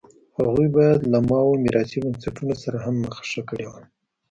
هغوی 0.37 0.67
باید 0.75 0.99
له 1.11 1.19
ماوو 1.29 1.61
میراثي 1.63 1.97
بنسټونو 2.03 2.53
سره 2.63 2.77
هم 2.85 2.95
مخه 3.05 3.23
ښه 3.31 3.41
کړې 3.49 3.65
وای. 3.69 3.85